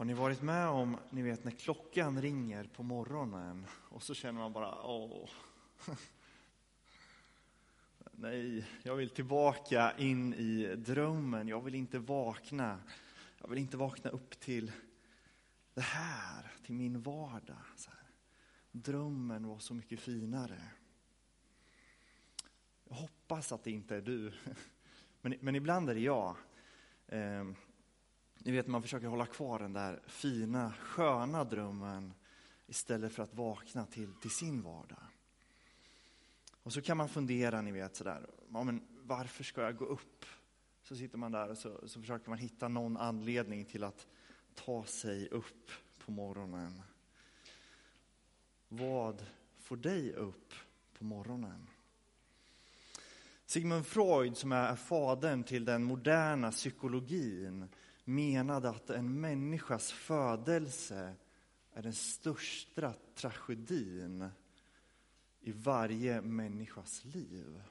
[0.00, 4.40] Har ni varit med om, ni vet när klockan ringer på morgonen och så känner
[4.40, 5.28] man bara, åh.
[8.12, 11.48] Nej, jag vill tillbaka in i drömmen.
[11.48, 12.78] Jag vill inte vakna.
[13.38, 14.72] Jag vill inte vakna upp till
[15.74, 17.56] det här, till min vardag.
[18.72, 20.62] Drömmen var så mycket finare.
[22.84, 24.32] Jag hoppas att det inte är du,
[25.20, 26.36] men, men ibland är det jag.
[27.08, 27.56] Ehm,
[28.44, 32.14] ni vet, man försöker hålla kvar den där fina, sköna drömmen
[32.66, 35.02] istället för att vakna till, till sin vardag.
[36.62, 40.24] Och så kan man fundera, ni vet sådär, ja, men varför ska jag gå upp?
[40.82, 44.06] Så sitter man där och så, så försöker man hitta någon anledning till att
[44.54, 45.70] ta sig upp
[46.04, 46.82] på morgonen.
[48.68, 49.26] Vad
[49.58, 50.54] får dig upp
[50.98, 51.66] på morgonen?
[53.46, 57.68] Sigmund Freud, som är fadern till den moderna psykologin,
[58.14, 61.14] menade att en människas födelse
[61.72, 64.28] är den största tragedin
[65.40, 67.62] i varje människas liv.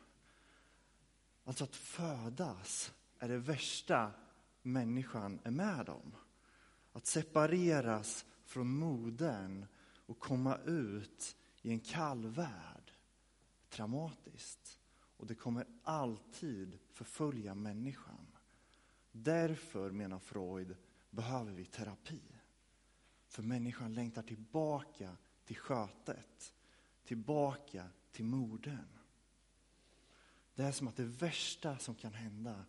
[1.43, 4.11] Alltså att födas är det värsta
[4.61, 6.15] människan är med om.
[6.93, 9.65] Att separeras från modern
[10.05, 12.93] och komma ut i en kall värld.
[13.69, 14.79] Traumatiskt.
[15.17, 18.28] Och det kommer alltid förfölja människan.
[19.11, 20.75] Därför, menar Freud,
[21.09, 22.21] behöver vi terapi.
[23.27, 26.53] För människan längtar tillbaka till skötet,
[27.03, 28.99] tillbaka till modern.
[30.55, 32.65] Det är som att det värsta som kan hända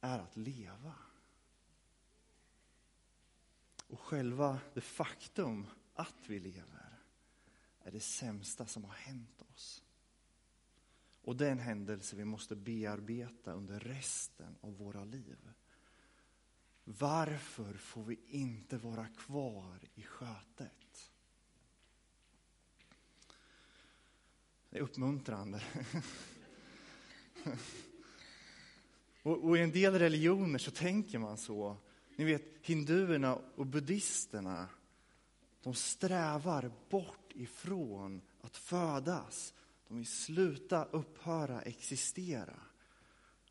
[0.00, 0.94] är att leva.
[3.86, 6.98] Och själva det faktum att vi lever
[7.82, 9.84] är det sämsta som har hänt oss.
[11.28, 15.36] Och det är en händelse vi måste bearbeta under resten av våra liv.
[16.84, 21.12] Varför får vi inte vara kvar i skötet?
[24.70, 25.62] Det är uppmuntrande.
[29.22, 31.76] och, och, i en del religioner så tänker man så.
[32.16, 34.68] Ni vet, hinduerna och buddisterna,
[35.62, 39.54] de strävar bort ifrån att födas
[39.88, 42.60] de vill sluta, upphöra, existera.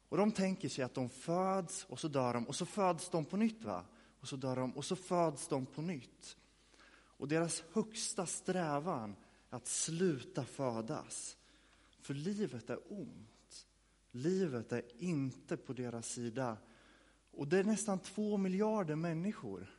[0.10, 3.26] Och de tänker sig att de föds och så dör de och så föds de
[3.26, 3.64] på nytt.
[3.64, 3.86] va?
[4.20, 6.38] Och så dör de och så föds de på nytt.
[6.90, 9.16] Och deras högsta strävan
[9.50, 11.38] är att sluta födas.
[12.02, 13.68] För livet är ont.
[14.12, 16.58] Livet är inte på deras sida.
[17.32, 19.76] Och det är nästan två miljarder människor.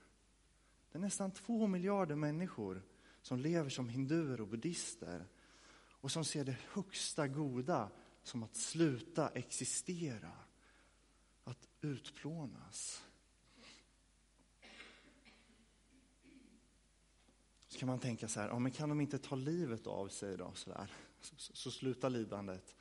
[0.92, 2.82] Det är nästan två miljarder människor
[3.22, 5.26] som lever som hinduer och buddister
[6.00, 7.91] och som ser det högsta goda
[8.22, 10.32] som att sluta existera,
[11.44, 13.04] att utplånas.
[17.69, 20.36] Så kan man tänka så här, ja, men kan de inte ta livet av sig
[20.36, 22.75] då, så, där, så, så, så slutar lidandet.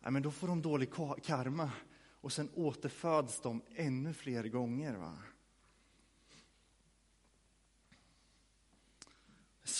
[0.00, 0.92] Ja, men då får de dålig
[1.22, 1.70] karma
[2.20, 4.94] och sen återföds de ännu fler gånger.
[4.94, 5.18] Va?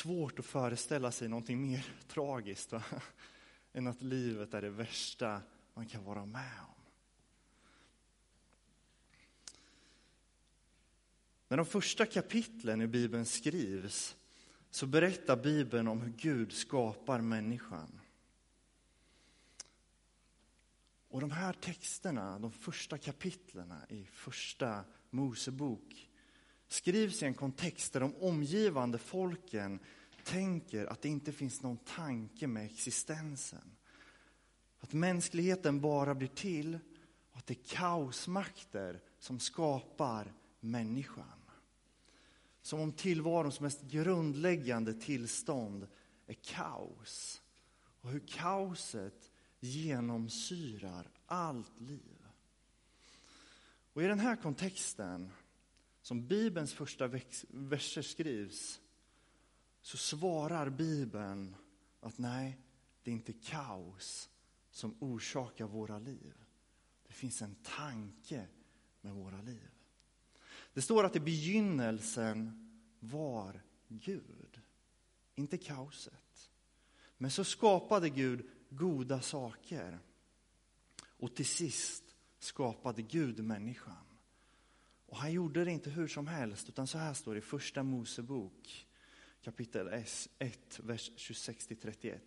[0.04, 2.82] Svårt att föreställa sig någonting mer tragiskt va?
[3.72, 5.42] än att livet är det värsta
[5.74, 6.82] man kan vara med om.
[11.48, 14.16] När de första kapitlen i Bibeln skrivs
[14.70, 18.00] så berättar Bibeln om hur Gud skapar människan.
[21.08, 26.10] Och de här texterna, de första kapitlen i första Mosebok,
[26.74, 29.78] skrivs i en kontext där de omgivande folken
[30.24, 33.76] tänker att det inte finns någon tanke med existensen.
[34.80, 36.78] Att mänskligheten bara blir till
[37.32, 41.40] och att det är kaosmakter som skapar människan.
[42.62, 45.86] Som om tillvarons mest grundläggande tillstånd
[46.26, 47.42] är kaos.
[48.00, 49.30] Och hur kaoset
[49.60, 52.26] genomsyrar allt liv.
[53.92, 55.30] Och i den här kontexten
[56.04, 57.10] som Bibelns första
[57.48, 58.80] verser skrivs,
[59.80, 61.56] så svarar Bibeln
[62.00, 62.58] att nej,
[63.02, 64.30] det är inte kaos
[64.70, 66.34] som orsakar våra liv.
[67.06, 68.46] Det finns en tanke
[69.00, 69.70] med våra liv.
[70.74, 72.68] Det står att i begynnelsen
[73.00, 74.60] var Gud,
[75.34, 76.50] inte kaoset.
[77.16, 79.98] Men så skapade Gud goda saker.
[81.02, 82.04] Och till sist
[82.38, 84.13] skapade Gud människan.
[85.14, 87.82] Och han gjorde det inte hur som helst, utan så här står det i första
[87.82, 88.86] Mosebok
[89.42, 89.88] kapitel
[90.38, 92.18] 1, vers 26-31.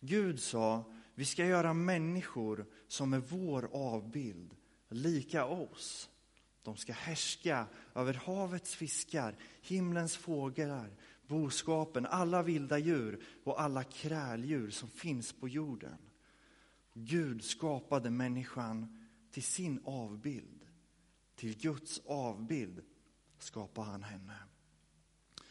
[0.00, 4.54] Gud sa, vi ska göra människor som är vår avbild,
[4.88, 6.10] lika oss.
[6.62, 14.70] De ska härska över havets fiskar, himlens fåglar, boskapen, alla vilda djur och alla kräldjur
[14.70, 15.98] som finns på jorden.
[16.92, 20.63] Gud skapade människan till sin avbild.
[21.36, 22.82] Till Guds avbild
[23.38, 24.36] skapade han henne.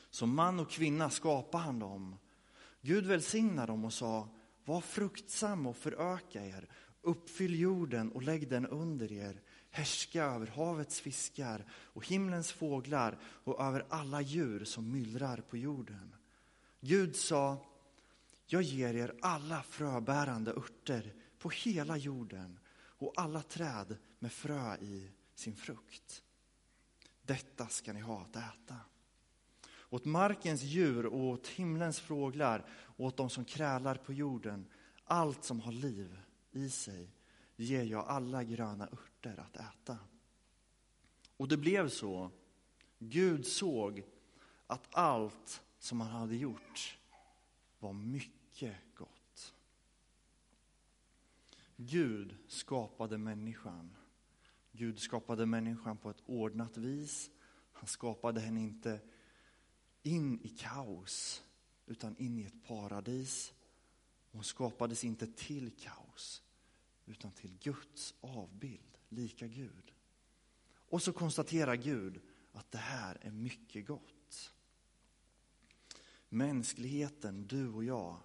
[0.10, 2.18] Som man och kvinna skapade han dem.
[2.82, 4.30] Gud välsignade dem och sa,
[4.66, 6.68] var fruktsam och föröka er,
[7.02, 13.62] uppfyll jorden och lägg den under er, härska över havets fiskar och himlens fåglar och
[13.62, 16.16] över alla djur som myllrar på jorden.
[16.80, 17.58] Gud sa,
[18.46, 25.12] jag ger er alla fröbärande örter på hela jorden och alla träd med frö i
[25.36, 26.24] sin frukt.
[27.22, 28.78] Detta ska ni ha att äta.
[29.90, 34.66] Åt markens djur och åt himlens fåglar och åt de som krälar på jorden,
[35.04, 36.20] allt som har liv
[36.52, 37.10] i sig,
[37.56, 39.98] ger jag alla gröna örter att äta.
[41.38, 42.32] Och det blev så.
[43.00, 44.04] Gud såg
[44.68, 46.98] att allt som han hade gjort
[47.80, 49.54] var mycket gott.
[51.76, 53.96] Gud skapade människan.
[54.76, 57.32] Gud skapade människan på ett ordnat vis.
[57.72, 59.02] Han skapade henne inte
[60.04, 61.44] in i kaos,
[61.86, 63.54] utan in i ett paradis.
[64.32, 66.44] Hon skapades inte till kaos,
[67.06, 69.94] utan till Guds avbild, lika Gud.
[70.66, 72.22] Och så konstaterar Gud
[72.52, 74.54] att det här är mycket gott.
[76.30, 78.20] Mänskligheten, du och jag,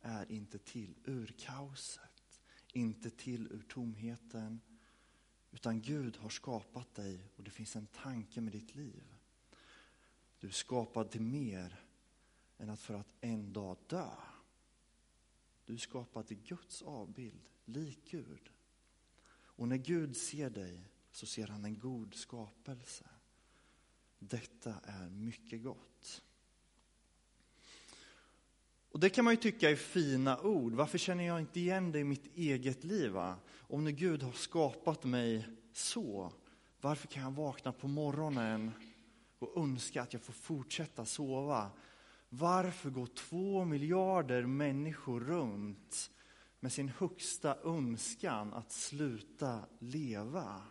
[0.00, 2.40] är inte till ur kaoset,
[2.72, 4.60] inte till ur tomheten,
[5.52, 9.02] utan Gud har skapat dig och det finns en tanke med ditt liv.
[10.38, 11.84] Du är skapad till mer
[12.58, 14.10] än att för att en dag dö.
[15.64, 18.50] Du är skapad till Guds avbild, lik Gud.
[19.32, 23.10] Och när Gud ser dig så ser han en god skapelse.
[24.18, 26.24] Detta är mycket gott.
[29.00, 30.72] Och Det kan man ju tycka är fina ord.
[30.72, 33.10] Varför känner jag inte igen det i mitt eget liv?
[33.10, 33.36] Va?
[33.58, 36.32] Om nu Gud har skapat mig så,
[36.80, 38.70] varför kan jag vakna på morgonen
[39.38, 41.70] och önska att jag får fortsätta sova?
[42.28, 46.10] Varför går två miljarder människor runt
[46.60, 50.62] med sin högsta önskan att sluta leva?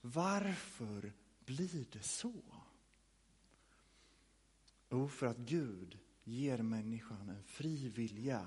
[0.00, 1.12] Varför
[1.44, 2.42] blir det så?
[4.90, 5.98] Jo, för att Gud
[6.28, 8.46] ger människan en fri vilja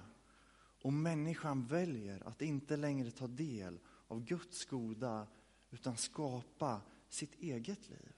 [0.81, 5.27] och människan väljer att inte längre ta del av Guds goda
[5.71, 8.13] utan skapa sitt eget liv.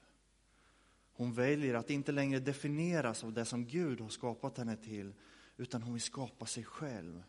[1.12, 5.14] Hon väljer att inte längre definieras av det som Gud har skapat henne till
[5.56, 7.22] utan hon vill skapa sig själv.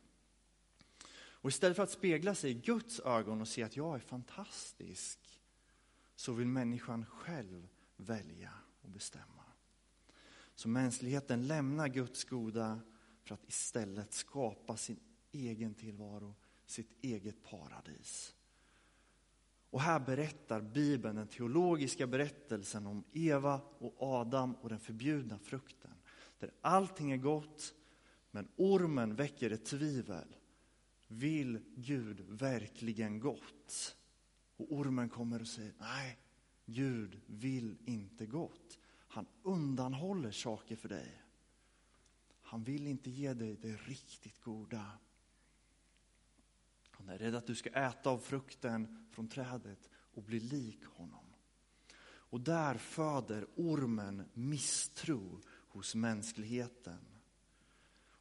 [1.15, 5.19] Och istället för att spegla sig i Guds ögon och se att jag är fantastisk
[6.15, 7.67] så vill människan själv
[7.97, 8.51] välja
[8.81, 9.44] och bestämma.
[10.55, 12.79] Så mänskligheten lämnar Guds goda
[13.23, 14.99] för att istället skapa sin
[15.31, 16.35] egen tillvaro,
[16.65, 18.35] sitt eget paradis.
[19.69, 25.93] Och här berättar Bibeln den teologiska berättelsen om Eva och Adam och den förbjudna frukten.
[26.39, 27.73] Där allting är gott,
[28.31, 30.35] men ormen väcker ett tvivel.
[31.07, 33.95] Vill Gud verkligen gott?
[34.57, 36.19] Och ormen kommer och säger, nej,
[36.65, 38.79] Gud vill inte gott.
[39.15, 41.21] Han undanhåller saker för dig.
[42.41, 44.91] Han vill inte ge dig det riktigt goda.
[46.91, 51.25] Han är rädd att du ska äta av frukten från trädet och bli lik honom.
[52.05, 57.05] Och där föder ormen misstro hos mänskligheten.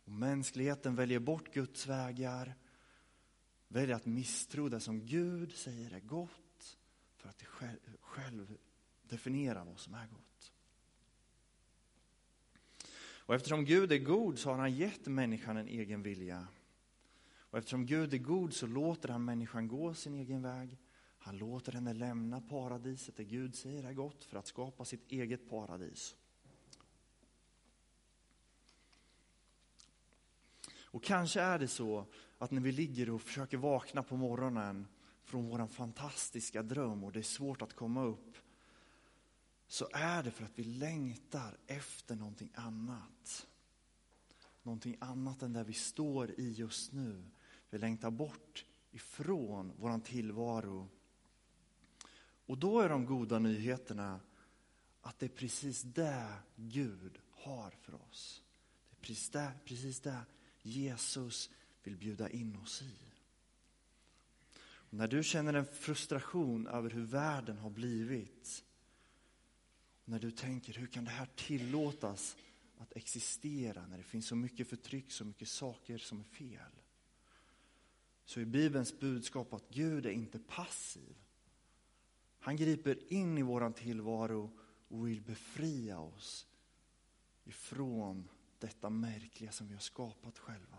[0.05, 2.55] Och mänskligheten väljer bort Guds vägar,
[3.69, 6.79] väljer att misstro det som Gud säger är gott
[7.17, 8.59] för att själv, själv
[9.03, 10.24] definiera vad som är gott.
[13.27, 16.47] Och eftersom Gud är god så har han gett människan en egen vilja.
[17.37, 20.79] Och eftersom Gud är god så låter han människan gå sin egen väg.
[21.19, 25.51] Han låter henne lämna paradiset, det Gud säger är gott, för att skapa sitt eget
[25.51, 26.17] paradis.
[30.95, 32.07] Och kanske är det så
[32.39, 34.87] att när vi ligger och försöker vakna på morgonen
[35.25, 38.37] från vår fantastiska dröm och det är svårt att komma upp,
[39.67, 43.47] så är det för att vi längtar efter någonting annat.
[44.63, 47.25] Någonting annat än där vi står i just nu.
[47.71, 50.89] Vi längtar bort ifrån vår tillvaro.
[52.47, 54.21] Och då är de goda nyheterna
[55.01, 58.43] att det är precis det Gud har för oss.
[58.91, 60.21] Det är precis det, precis det
[60.63, 61.51] Jesus
[61.83, 62.95] vill bjuda in oss i.
[64.91, 68.65] När du känner en frustration över hur världen har blivit.
[70.05, 72.37] När du tänker, hur kan det här tillåtas
[72.79, 76.73] att existera när det finns så mycket förtryck, så mycket saker som är fel.
[78.25, 81.17] Så är Bibelns budskap att Gud är inte passiv.
[82.39, 84.51] Han griper in i våran tillvaro
[84.89, 86.47] och vill befria oss
[87.45, 90.79] ifrån detta märkliga som vi har skapat själva.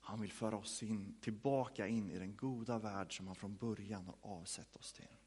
[0.00, 4.06] Han vill föra oss in, tillbaka in i den goda värld som han från början
[4.06, 5.23] har avsett oss till.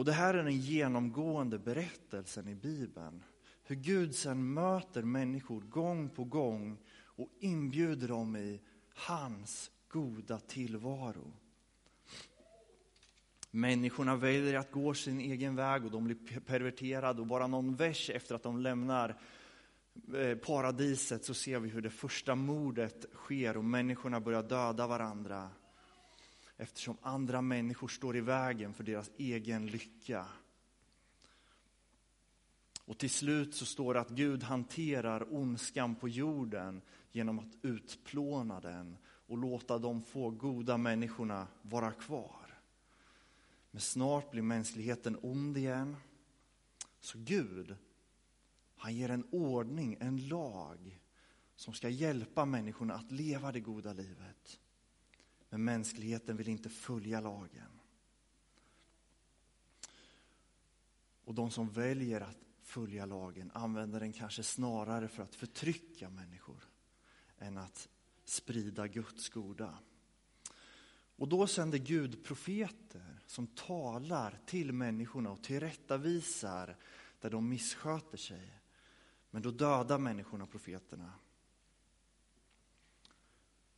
[0.00, 3.22] Och det här är den genomgående berättelsen i Bibeln.
[3.64, 8.60] Hur Gud sen möter människor gång på gång och inbjuder dem i
[8.94, 11.32] hans goda tillvaro.
[13.50, 18.10] Människorna väljer att gå sin egen väg och de blir perverterade och bara någon vers
[18.10, 19.20] efter att de lämnar
[20.14, 25.50] eh, paradiset så ser vi hur det första mordet sker och människorna börjar döda varandra
[26.60, 30.26] eftersom andra människor står i vägen för deras egen lycka.
[32.84, 38.60] Och till slut så står det att Gud hanterar ondskan på jorden genom att utplåna
[38.60, 42.60] den och låta de få goda människorna vara kvar.
[43.70, 45.96] Men snart blir mänskligheten ond igen.
[47.00, 47.76] Så Gud,
[48.76, 51.00] han ger en ordning, en lag
[51.56, 54.60] som ska hjälpa människorna att leva det goda livet.
[55.50, 57.80] Men mänskligheten vill inte följa lagen.
[61.24, 66.64] Och de som väljer att följa lagen använder den kanske snarare för att förtrycka människor
[67.38, 67.88] än att
[68.24, 69.78] sprida Guds goda.
[71.16, 76.76] Och då sänder Gud profeter som talar till människorna och tillrättavisar
[77.20, 78.60] där de missköter sig.
[79.30, 81.12] Men då dödar människorna profeterna.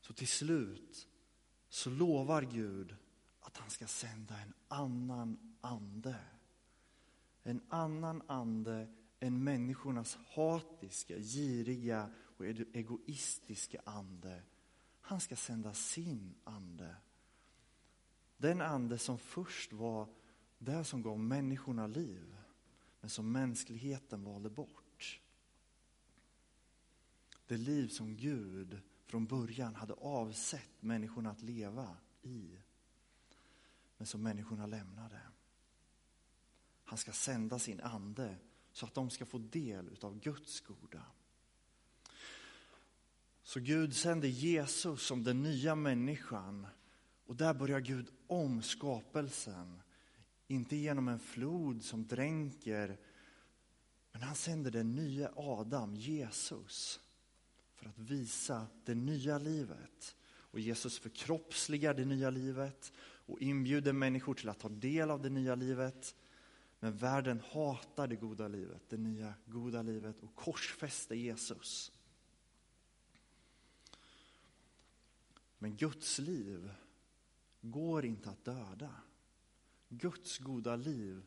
[0.00, 1.08] Så till slut
[1.72, 2.96] så lovar Gud
[3.40, 6.16] att han ska sända en annan ande.
[7.42, 8.88] En annan ande
[9.20, 14.42] än människornas hatiska, giriga och egoistiska ande.
[15.00, 16.96] Han ska sända sin ande.
[18.36, 20.08] Den ande som först var
[20.58, 22.36] det som gav människorna liv,
[23.00, 25.20] men som mänskligheten valde bort.
[27.46, 28.80] Det liv som Gud
[29.12, 32.58] från början hade avsett människorna att leva i.
[33.96, 35.20] Men som människorna lämnade.
[36.84, 38.36] Han ska sända sin ande
[38.72, 41.02] så att de ska få del av Guds goda.
[43.42, 46.66] Så Gud sände Jesus som den nya människan
[47.26, 49.82] och där börjar Gud om skapelsen.
[50.46, 52.98] Inte genom en flod som dränker,
[54.12, 57.01] men han sänder den nya Adam, Jesus
[57.82, 60.16] för att visa det nya livet.
[60.24, 65.30] Och Jesus förkroppsligar det nya livet och inbjuder människor till att ta del av det
[65.30, 66.14] nya livet.
[66.80, 71.92] Men världen hatar det goda livet, det nya goda livet och korsfäster Jesus.
[75.58, 76.70] Men Guds liv
[77.60, 78.94] går inte att döda.
[79.88, 81.22] Guds goda liv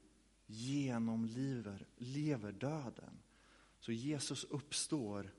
[0.45, 3.21] genomlever lever döden.
[3.79, 5.31] Så Jesus uppstår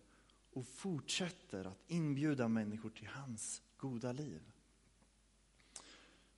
[0.56, 4.40] och fortsätter att inbjuda människor till hans goda liv.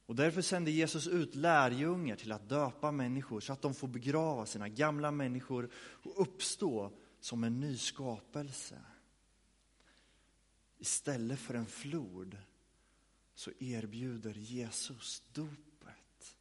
[0.07, 4.47] Och därför sände Jesus ut lärjungar till att döpa människor så att de får begrava
[4.47, 8.81] sina gamla människor och uppstå som en ny skapelse.
[10.79, 12.39] Istället för en flod
[13.35, 16.37] så erbjuder Jesus dopet.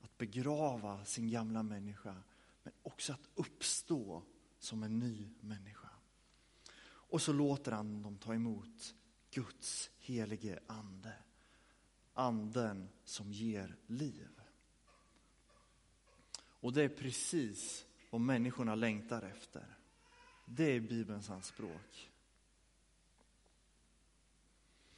[0.00, 2.16] Att begrava sin gamla människa
[2.62, 4.22] men också att uppstå
[4.58, 5.81] som en ny människa.
[7.12, 8.94] Och så låter han dem ta emot
[9.30, 11.12] Guds helige ande.
[12.14, 14.28] Anden som ger liv.
[16.36, 19.76] Och det är precis vad människorna längtar efter.
[20.44, 22.10] Det är Bibelns anspråk.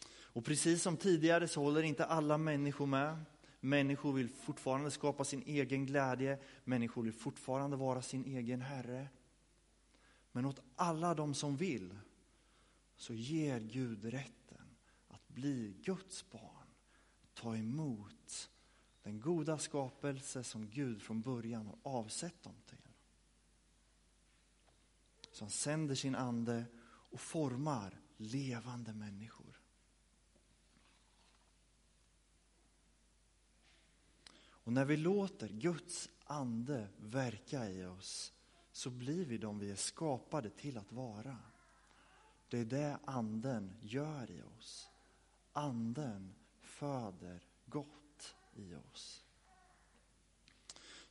[0.06, 3.24] Och precis som tidigare så håller inte alla människor med.
[3.60, 6.38] Människor vill fortfarande skapa sin egen glädje.
[6.64, 9.08] Människor vill fortfarande vara sin egen herre.
[10.34, 11.98] Men åt alla de som vill
[12.96, 14.76] så ger Gud rätten
[15.08, 16.66] att bli Guds barn.
[17.34, 18.50] Ta emot
[19.02, 22.88] den goda skapelse som Gud från början har avsett dem till.
[25.30, 29.60] Så han sänder sin ande och formar levande människor.
[34.36, 38.33] Och när vi låter Guds ande verka i oss
[38.74, 41.38] så blir vi de vi är skapade till att vara.
[42.48, 44.90] Det är det anden gör i oss.
[45.52, 49.24] Anden föder gott i oss.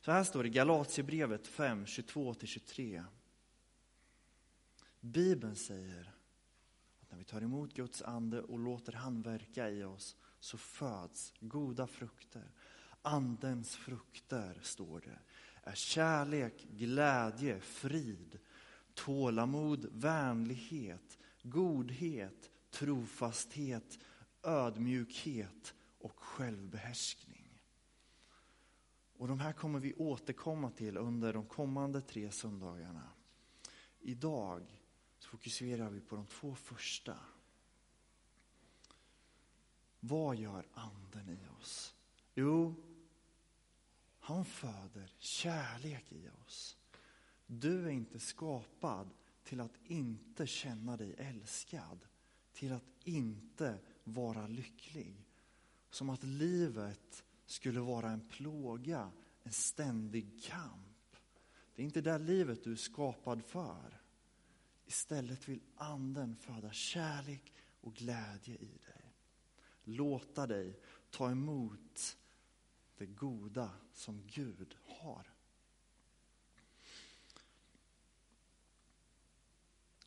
[0.00, 3.04] Så här står det i Galatiebrevet 5, 22-23.
[5.00, 6.12] Bibeln säger
[7.00, 11.32] att när vi tar emot Guds ande och låter han verka i oss så föds
[11.40, 12.50] goda frukter.
[13.02, 15.18] Andens frukter, står det,
[15.64, 18.38] är kärlek, glädje, frid,
[18.94, 23.98] tålamod, vänlighet, godhet, trofasthet,
[24.42, 27.62] ödmjukhet och självbehärskning.
[29.16, 33.08] Och de här kommer vi återkomma till under de kommande tre söndagarna.
[34.00, 34.80] Idag
[35.18, 37.16] så fokuserar vi på de två första.
[40.00, 41.94] Vad gör anden i oss?
[42.34, 42.74] Jo,
[44.24, 46.76] han föder kärlek i oss.
[47.46, 49.10] Du är inte skapad
[49.42, 51.98] till att inte känna dig älskad,
[52.52, 55.26] till att inte vara lycklig.
[55.90, 59.10] Som att livet skulle vara en plåga,
[59.42, 61.16] en ständig kamp.
[61.74, 64.00] Det är inte det livet du är skapad för.
[64.86, 69.14] Istället vill anden föda kärlek och glädje i dig.
[69.84, 72.16] Låta dig ta emot
[72.96, 75.34] det goda som Gud har.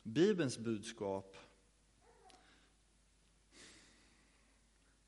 [0.02, 1.36] Bibelns budskap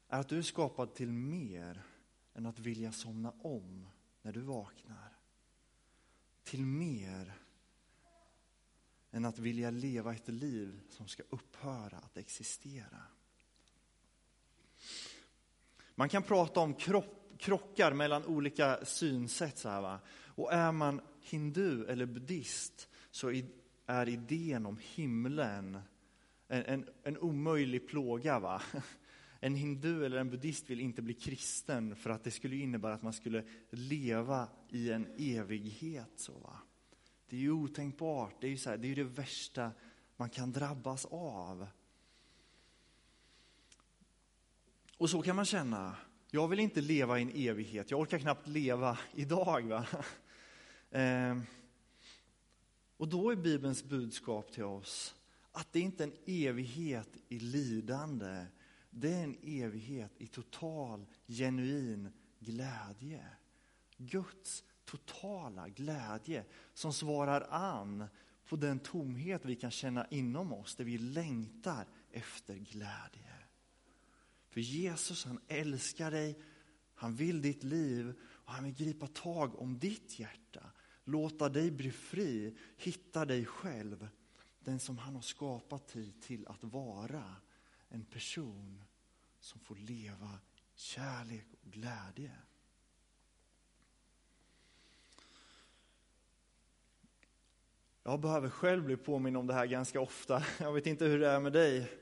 [0.08, 1.82] är att du är skapad till mer
[2.34, 3.88] än att vilja somna om
[4.22, 5.18] när du vaknar.
[6.42, 7.40] Till mer
[9.10, 13.02] än att vilja leva ett liv som ska upphöra att existera.
[15.94, 19.58] Man kan prata om kropp, krockar mellan olika synsätt.
[19.58, 20.00] Så här, va?
[20.34, 23.32] Och är man hindu eller buddhist så
[23.86, 25.78] är idén om himlen
[26.48, 28.38] en, en, en omöjlig plåga.
[28.38, 28.62] Va?
[29.42, 33.02] En hindu eller en buddhist vill inte bli kristen för att det skulle innebära att
[33.02, 36.10] man skulle leva i en evighet.
[36.16, 36.56] Så, va?
[37.28, 39.70] Det är ju otänkbart, det är ju så här, det, är det värsta
[40.16, 41.66] man kan drabbas av.
[44.96, 45.96] Och så kan man känna,
[46.30, 49.62] jag vill inte leva i en evighet, jag orkar knappt leva idag.
[49.62, 49.86] Va?
[50.90, 51.42] Ehm.
[52.96, 55.14] Och då är Bibelns budskap till oss
[55.52, 58.46] att det inte är en evighet i lidande,
[58.90, 63.26] det är en evighet i total, genuin glädje.
[63.96, 68.04] Guds totala glädje som svarar an
[68.48, 73.29] på den tomhet vi kan känna inom oss, där vi längtar efter glädje.
[74.50, 76.38] För Jesus han älskar dig,
[76.94, 80.70] han vill ditt liv och han vill gripa tag om ditt hjärta.
[81.04, 84.08] Låta dig bli fri, hitta dig själv.
[84.60, 87.36] Den som han har skapat dig till att vara.
[87.88, 88.82] En person
[89.40, 90.38] som får leva
[90.74, 92.32] kärlek och glädje.
[98.02, 100.44] Jag behöver själv bli påminn om det här ganska ofta.
[100.60, 102.00] Jag vet inte hur det är med dig.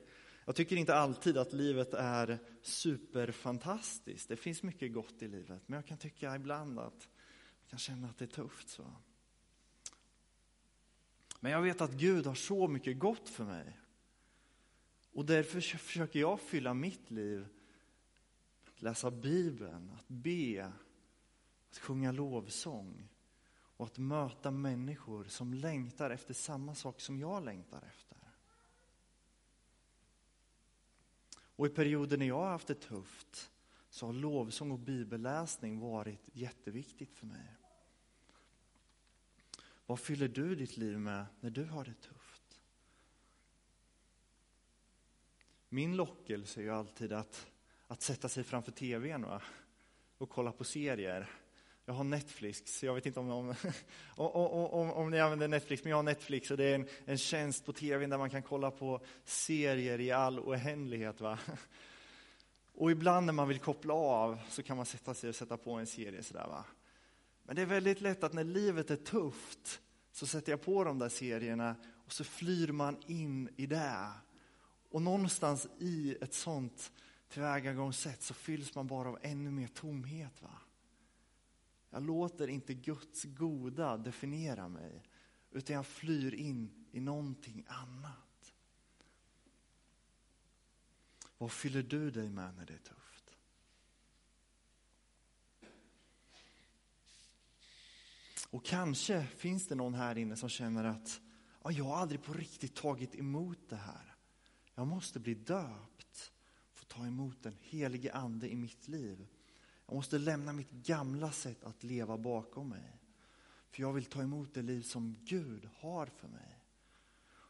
[0.49, 4.29] Jag tycker inte alltid att livet är superfantastiskt.
[4.29, 7.09] Det finns mycket gott i livet, men jag kan tycka ibland att
[7.61, 8.69] jag kan känna att det är tufft.
[8.69, 8.93] Så.
[11.41, 13.81] Men jag vet att Gud har så mycket gott för mig.
[15.13, 17.49] Och därför försöker jag fylla mitt liv
[18.65, 20.73] att läsa Bibeln, att be,
[21.71, 23.09] att sjunga lovsång
[23.77, 28.18] och att möta människor som längtar efter samma sak som jag längtar efter.
[31.59, 33.51] Och i perioder när jag har haft det tufft
[33.91, 37.57] så har lovsång och bibelläsning varit jätteviktigt för mig.
[39.87, 42.61] Vad fyller du ditt liv med när du har det tufft?
[45.69, 47.47] Min lockelse är ju alltid att,
[47.87, 49.43] att sätta sig framför tvn va?
[50.19, 51.31] och kolla på serier.
[51.89, 53.55] Jag har Netflix, jag vet inte om, om,
[54.17, 57.19] om, om, om ni använder Netflix, men jag har Netflix och det är en, en
[57.19, 61.21] tjänst på tvn där man kan kolla på serier i all oändlighet.
[61.21, 61.39] Va?
[62.75, 65.73] Och ibland när man vill koppla av så kan man sätta sig och sätta på
[65.73, 66.47] en serie sådär.
[66.47, 66.65] Va?
[67.43, 69.81] Men det är väldigt lätt att när livet är tufft
[70.13, 74.11] så sätter jag på de där serierna och så flyr man in i det.
[74.91, 76.93] Och någonstans i ett sånt
[77.29, 80.43] tillvägagångssätt så fylls man bara av ännu mer tomhet.
[80.43, 80.51] Va?
[81.91, 85.03] Jag låter inte Guds goda definiera mig,
[85.51, 88.55] utan jag flyr in i någonting annat.
[91.39, 93.37] Vad fyller du dig med när det är tufft?
[98.51, 101.21] Och kanske finns det någon här inne som känner att
[101.63, 104.15] ja, jag har aldrig på riktigt tagit emot det här.
[104.75, 106.33] Jag måste bli döpt,
[106.73, 109.27] få ta emot den helige ande i mitt liv.
[109.89, 113.01] Jag måste lämna mitt gamla sätt att leva bakom mig.
[113.71, 116.65] För jag vill ta emot det liv som Gud har för mig.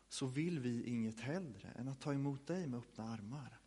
[0.08, 3.58] Så vill vi inget hellre än att ta emot dig med öppna armar.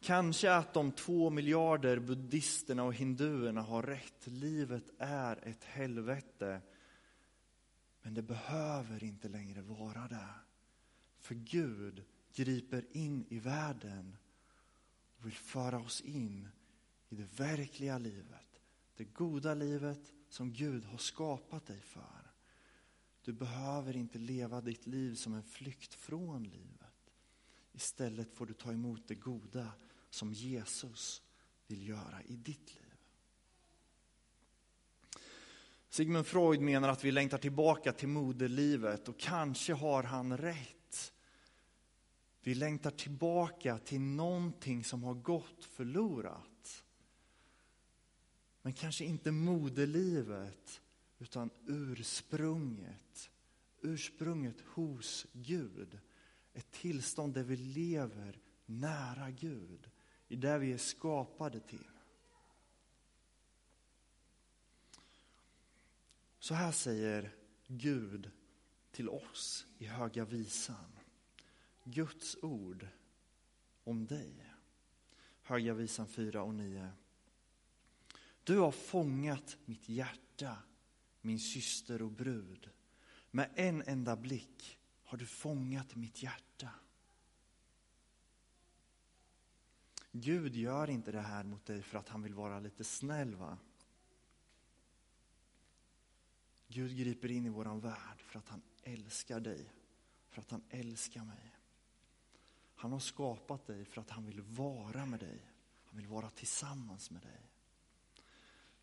[0.00, 4.26] Kanske att de två miljarder buddisterna och hinduerna har rätt.
[4.26, 6.60] Livet är ett helvete.
[8.02, 10.28] Men det behöver inte längre vara det.
[11.18, 14.16] För Gud griper in i världen
[15.16, 16.48] och vill föra oss in
[17.08, 18.60] i det verkliga livet.
[18.96, 22.32] Det goda livet som Gud har skapat dig för.
[23.24, 27.12] Du behöver inte leva ditt liv som en flykt från livet.
[27.72, 29.72] Istället får du ta emot det goda
[30.10, 31.22] som Jesus
[31.66, 32.82] vill göra i ditt liv.
[35.88, 40.81] Sigmund Freud menar att vi längtar tillbaka till moderlivet och kanske har han rätt.
[42.44, 46.84] Vi längtar tillbaka till någonting som har gått förlorat.
[48.62, 50.80] Men kanske inte moderlivet,
[51.18, 53.30] utan ursprunget.
[53.80, 55.98] Ursprunget hos Gud.
[56.52, 59.90] Ett tillstånd där vi lever nära Gud
[60.28, 61.88] i det vi är skapade till.
[66.38, 67.34] Så här säger
[67.66, 68.30] Gud
[68.90, 70.98] till oss i Höga Visan.
[71.84, 72.86] Guds ord
[73.84, 74.54] om dig.
[75.42, 76.90] Höga Visan 4 och 9.
[78.44, 80.56] Du har fångat mitt hjärta,
[81.20, 82.70] min syster och brud.
[83.30, 86.70] Med en enda blick har du fångat mitt hjärta.
[90.12, 93.58] Gud gör inte det här mot dig för att han vill vara lite snäll va?
[96.68, 99.72] Gud griper in i våran värld för att han älskar dig,
[100.28, 101.51] för att han älskar mig.
[102.82, 105.52] Han har skapat dig för att han vill vara med dig.
[105.84, 107.50] Han vill vara tillsammans med dig.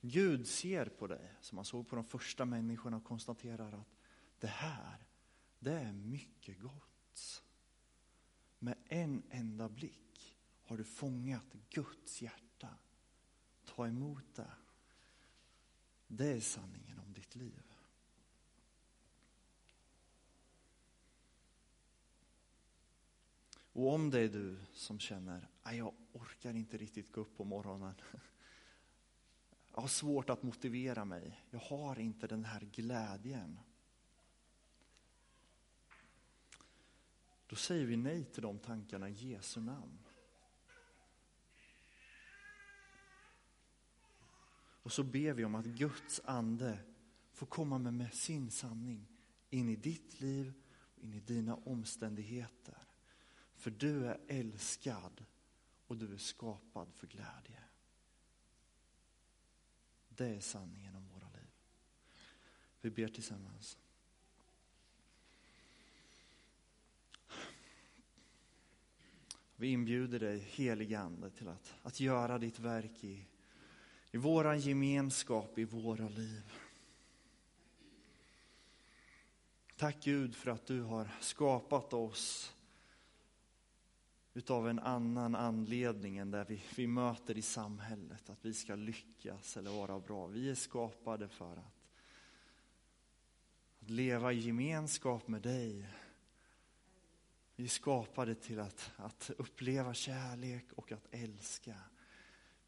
[0.02, 3.96] Gud ser på dig som han såg på de första människorna och konstaterar att
[4.40, 5.08] det här,
[5.60, 7.44] det är mycket gott.
[8.60, 12.70] Med en enda blick har du fångat Guds hjärta.
[13.66, 14.52] Ta emot det.
[16.08, 17.69] Det är sanningen om ditt liv.
[23.74, 27.44] Och om det är du som känner, att jag orkar inte riktigt gå upp på
[27.44, 27.94] morgonen.
[29.74, 31.44] Jag har svårt att motivera mig.
[31.50, 33.60] Jag har inte den här glädjen.
[37.48, 40.00] Då säger vi nej till de tankarna i Jesu namn.
[44.84, 46.80] Och så ber vi om att Guds ande
[47.32, 49.08] får komma med, med sin sanning
[49.50, 50.54] in i ditt liv
[50.96, 52.89] in i dina omständigheter.
[53.60, 55.26] För du är älskad
[55.88, 57.64] och du är skapad för glädje.
[60.10, 61.52] Det är sanningen om våra liv.
[62.82, 63.78] Vi ber tillsammans.
[69.56, 73.26] Vi inbjuder dig, helige Ande, till att, att göra ditt verk i
[74.12, 76.52] i vår gemenskap, i våra liv.
[79.78, 82.54] Tack Gud för att du har skapat oss
[84.40, 89.58] utav en annan anledning än där vi, vi möter i samhället, att vi ska lyckas
[89.58, 90.28] eller vara bra.
[90.28, 91.74] Vi är skapade för att,
[93.82, 95.90] att leva i gemenskap med dig.
[97.56, 101.76] Vi är skapade till att, att uppleva kärlek och att älska.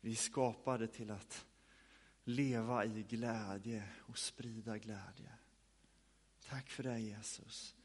[0.02, 1.46] Vi är skapade till att
[2.24, 5.32] leva i glädje och sprida glädje.
[6.50, 7.76] Tack för det Jesus.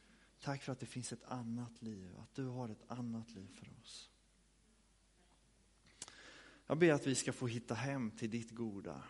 [0.40, 3.68] Tack för att det finns ett annat liv, att du har ett annat liv för
[3.82, 4.10] oss.
[6.66, 9.02] Jag ber att vi ska få hitta hem till ditt goda.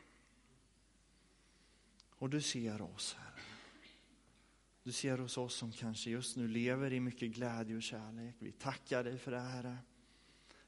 [2.10, 3.40] Och du ser oss, Herre.
[4.82, 8.36] Du ser hos oss som kanske just nu lever i mycket glädje och kärlek.
[8.38, 9.78] Vi tackar dig för det, Herre.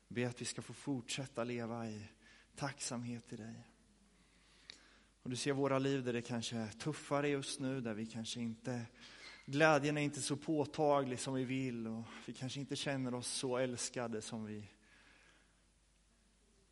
[0.09, 2.09] Ber att vi ska få fortsätta leva i
[2.57, 3.69] tacksamhet till dig.
[5.23, 8.41] Och du ser våra liv där det kanske är tuffare just nu, där vi kanske
[8.41, 8.87] inte,
[9.51, 13.57] glädjen är inte så påtaglig som vi vill och vi kanske inte känner oss så
[13.57, 14.69] älskade som vi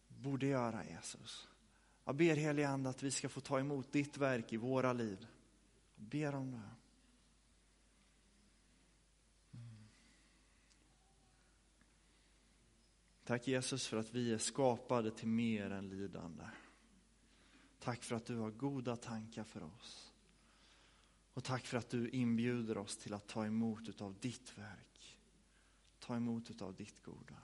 [0.09, 1.49] borde göra Jesus.
[2.05, 5.27] Jag ber helige Ande att vi ska få ta emot ditt verk i våra liv.
[5.97, 6.71] Jag ber om det.
[13.25, 16.45] Tack Jesus för att vi är skapade till mer än lidande.
[17.79, 20.06] Tack för att du har goda tankar för oss.
[21.37, 25.19] Och tack för att du inbjuder oss till att ta emot utav ditt verk.
[25.99, 27.37] Ta emot utav ditt goda.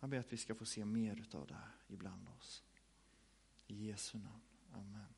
[0.00, 2.62] Jag ber att vi ska få se mer utav det ibland oss.
[3.66, 4.42] I Jesu namn.
[4.72, 5.13] Amen.